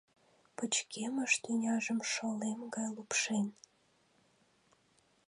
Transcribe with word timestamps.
Пычкемыш 0.55 1.31
тӱняжым 1.43 1.99
шолем 2.11 2.59
гай 2.75 2.87
лупшен. 2.95 3.47